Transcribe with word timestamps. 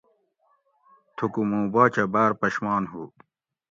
تُھوکُو 1.15 1.41
مُو 1.49 1.59
باچہ 1.73 2.03
بار 2.13 2.31
پشمان 2.39 2.83
ہُو 2.91 3.03